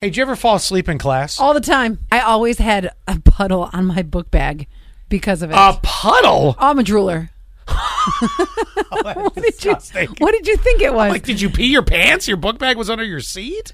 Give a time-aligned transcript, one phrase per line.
[0.00, 1.40] Hey, did you ever fall asleep in class?
[1.40, 1.98] All the time.
[2.12, 4.68] I always had a puddle on my book bag
[5.08, 5.54] because of it.
[5.58, 6.54] A puddle?
[6.56, 7.30] Oh, I'm a drooler.
[9.02, 9.74] what Did you,
[10.18, 11.10] what did you think it was?
[11.10, 12.28] Like, did you pee your pants?
[12.28, 13.72] Your book bag was under your seat?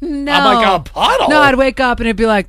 [0.00, 0.32] no.
[0.32, 1.28] I'm like, a puddle?
[1.28, 2.48] No, I'd wake up and it'd be like,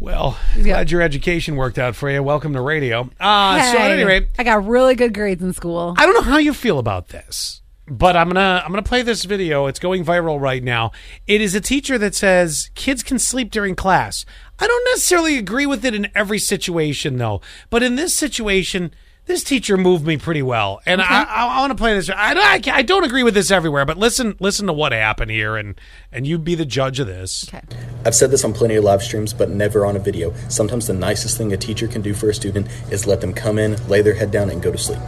[0.00, 0.62] Well, Yeah.
[0.62, 2.22] glad your education worked out for you.
[2.22, 3.10] Welcome to radio.
[3.20, 5.94] Uh, so at any rate, I got really good grades in school.
[5.98, 9.24] I don't know how you feel about this, but I'm gonna I'm gonna play this
[9.24, 9.66] video.
[9.66, 10.92] It's going viral right now.
[11.26, 14.24] It is a teacher that says kids can sleep during class.
[14.58, 17.40] I don't necessarily agree with it in every situation, though.
[17.70, 18.94] But in this situation,
[19.26, 22.10] this teacher moved me pretty well, and I, I, I want to play this.
[22.10, 25.56] I, I, I don't agree with this everywhere, but listen listen to what happened here,
[25.56, 25.78] and
[26.12, 27.48] and you be the judge of this.
[27.48, 27.62] Okay.
[28.06, 30.32] I've said this on plenty of live streams, but never on a video.
[30.48, 33.58] Sometimes the nicest thing a teacher can do for a student is let them come
[33.58, 35.02] in, lay their head down, and go to sleep.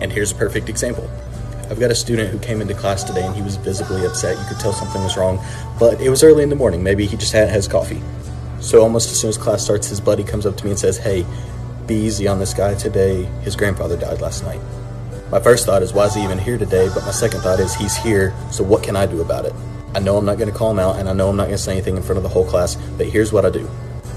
[0.00, 1.10] And here's a perfect example.
[1.70, 4.38] I've got a student who came into class today and he was visibly upset.
[4.38, 5.38] You could tell something was wrong,
[5.78, 6.82] but it was early in the morning.
[6.82, 8.02] Maybe he just hadn't had his coffee.
[8.60, 10.96] So almost as soon as class starts, his buddy comes up to me and says,
[10.96, 11.26] Hey,
[11.86, 13.24] be easy on this guy today.
[13.42, 14.60] His grandfather died last night.
[15.30, 16.88] My first thought is, why is he even here today?
[16.94, 19.52] But my second thought is, he's here, so what can I do about it?
[19.94, 21.56] I know I'm not going to call him out, and I know I'm not going
[21.56, 23.68] to say anything in front of the whole class, but here's what I do.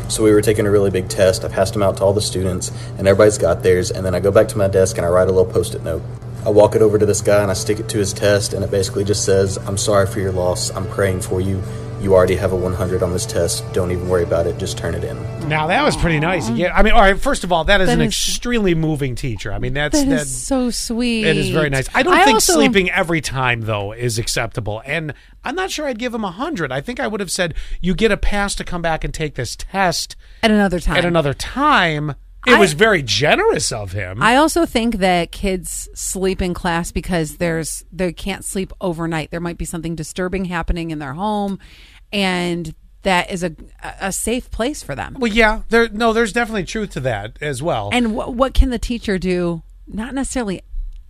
[0.08, 1.44] So we were taking a really big test.
[1.44, 4.22] I passed them out to all the students, and everybody's got theirs, and then I
[4.22, 6.02] go back to my desk and I write a little post it note.
[6.46, 8.64] I walk it over to this guy and I stick it to his test, and
[8.64, 10.72] it basically just says, I'm sorry for your loss.
[10.72, 11.62] I'm praying for you.
[12.02, 13.72] You already have a 100 on this test.
[13.74, 14.58] Don't even worry about it.
[14.58, 15.18] Just turn it in.
[15.48, 16.50] Now that was pretty nice.
[16.50, 17.16] Yeah, I mean, all right.
[17.20, 19.54] First of all, that is That an is- extremely moving teacher.
[19.54, 20.22] I mean, that's That that.
[20.22, 21.28] is so sweet.
[21.28, 21.88] It is very nice.
[21.94, 26.00] I don't think also- sleeping every time though is acceptable, and I'm not sure I'd
[26.00, 26.72] give him a hundred.
[26.72, 29.36] I think I would have said you get a pass to come back and take
[29.36, 30.98] this test at another time.
[30.98, 32.16] at another time.
[32.48, 34.22] It I- was very generous of him.
[34.22, 39.32] I also think that kids sleep in class because there's they can't sleep overnight.
[39.32, 41.60] There might be something disturbing happening in their home,
[42.12, 43.56] and that is a
[44.00, 45.18] a safe place for them.
[45.20, 45.90] well, yeah, there.
[45.90, 47.90] No, there's definitely truth to that as well.
[47.94, 49.64] And what what can the teacher do?
[49.88, 50.62] Not necessarily.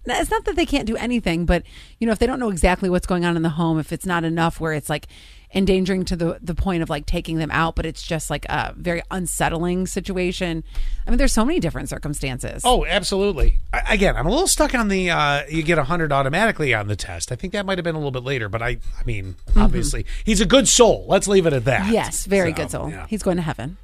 [0.03, 1.63] It's not that they can't do anything, but
[1.99, 4.05] you know, if they don't know exactly what's going on in the home, if it's
[4.05, 5.05] not enough where it's like
[5.53, 8.73] endangering to the the point of like taking them out, but it's just like a
[8.77, 10.63] very unsettling situation.
[11.05, 12.61] I mean, there's so many different circumstances.
[12.65, 13.57] Oh, absolutely.
[13.73, 16.87] I, again, I'm a little stuck on the uh, you get a hundred automatically on
[16.87, 17.31] the test.
[17.31, 20.05] I think that might have been a little bit later, but I, I mean, obviously,
[20.23, 21.05] he's a good soul.
[21.07, 21.91] Let's leave it at that.
[21.91, 22.89] yes, very So, good soul.
[22.89, 23.05] yeah.
[23.09, 23.77] He's going to heaven.